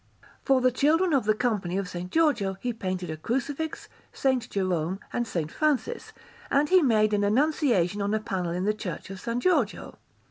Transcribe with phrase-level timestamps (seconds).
[0.43, 2.03] For the children of the Company of S.
[2.09, 4.47] Giorgio he painted a Crucifix, S.
[4.47, 5.51] Jerome, and S.
[5.51, 6.11] Francis;
[6.49, 9.37] and he made an Annunciation on a panel in the Church of S.
[9.37, 9.99] Giorgio.